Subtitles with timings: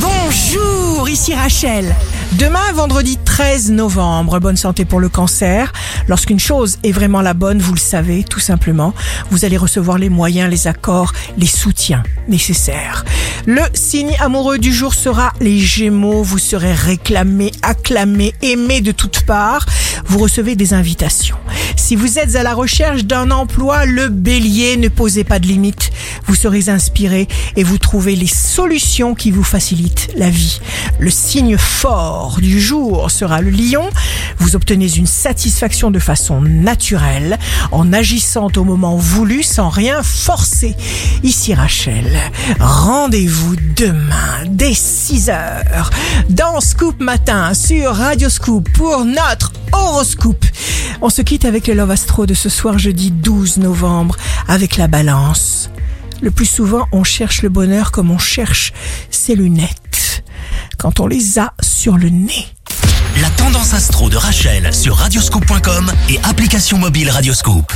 [0.00, 1.94] Bonjour, ici Rachel.
[2.32, 5.72] Demain, vendredi 13 novembre, bonne santé pour le cancer.
[6.08, 8.94] Lorsqu'une chose est vraiment la bonne, vous le savez, tout simplement,
[9.30, 13.04] vous allez recevoir les moyens, les accords, les soutiens nécessaires.
[13.46, 16.22] Le signe amoureux du jour sera les Gémeaux.
[16.22, 19.64] Vous serez réclamé, acclamé, aimé de toutes parts.
[20.06, 21.38] Vous recevez des invitations.
[21.88, 25.90] Si vous êtes à la recherche d'un emploi, le bélier, ne posez pas de limites.
[26.26, 27.26] Vous serez inspiré
[27.56, 30.60] et vous trouvez les solutions qui vous facilitent la vie.
[30.98, 33.88] Le signe fort du jour sera le lion.
[34.36, 37.38] Vous obtenez une satisfaction de façon naturelle
[37.72, 40.76] en agissant au moment voulu sans rien forcer.
[41.22, 42.18] Ici Rachel,
[42.60, 45.88] rendez-vous demain dès 6 heures
[46.28, 50.44] dans Scoop Matin sur Radio Scoop pour notre horoscope.
[51.00, 54.16] On se quitte avec le Love Astro de ce soir jeudi 12 novembre
[54.48, 55.70] avec la balance.
[56.20, 58.72] Le plus souvent, on cherche le bonheur comme on cherche
[59.10, 60.24] ses lunettes
[60.76, 62.46] quand on les a sur le nez.
[63.20, 67.72] La tendance astro de Rachel sur radioscope.com et application mobile Radioscope.